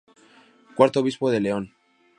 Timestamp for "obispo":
1.01-1.29